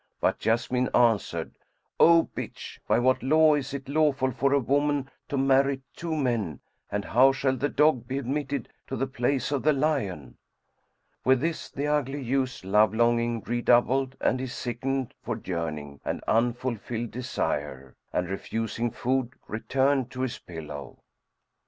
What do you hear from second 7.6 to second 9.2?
dog be admitted to the